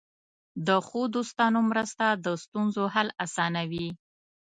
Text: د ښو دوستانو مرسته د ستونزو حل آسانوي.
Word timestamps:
د 0.67 0.69
ښو 0.87 1.01
دوستانو 1.15 1.59
مرسته 1.71 2.05
د 2.25 2.27
ستونزو 2.43 2.83
حل 2.93 3.07
آسانوي. 3.25 3.87